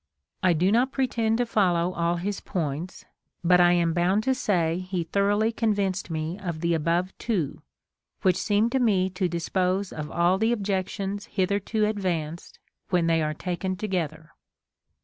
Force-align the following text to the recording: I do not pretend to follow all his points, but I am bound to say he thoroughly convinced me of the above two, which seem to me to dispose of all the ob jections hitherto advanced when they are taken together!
I 0.41 0.53
do 0.53 0.71
not 0.71 0.91
pretend 0.91 1.37
to 1.37 1.45
follow 1.45 1.93
all 1.93 2.15
his 2.15 2.39
points, 2.41 3.05
but 3.43 3.61
I 3.61 3.73
am 3.73 3.93
bound 3.93 4.23
to 4.23 4.33
say 4.33 4.79
he 4.79 5.03
thoroughly 5.03 5.51
convinced 5.51 6.09
me 6.09 6.39
of 6.39 6.61
the 6.61 6.73
above 6.73 7.15
two, 7.19 7.61
which 8.23 8.35
seem 8.37 8.71
to 8.71 8.79
me 8.79 9.11
to 9.11 9.29
dispose 9.29 9.93
of 9.93 10.09
all 10.09 10.39
the 10.39 10.53
ob 10.53 10.63
jections 10.63 11.25
hitherto 11.27 11.85
advanced 11.85 12.57
when 12.89 13.05
they 13.05 13.21
are 13.21 13.35
taken 13.35 13.75
together! 13.75 14.31